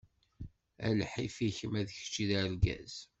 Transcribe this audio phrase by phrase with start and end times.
[0.87, 2.93] A lḥif-ik, ma d kečč i d argaz!